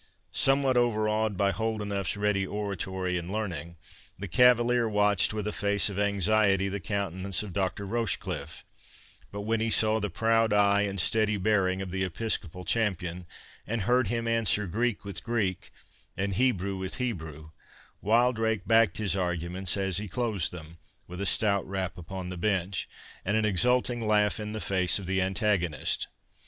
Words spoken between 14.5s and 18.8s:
Greek with Greek, and Hebrew with Hebrew, Wildrake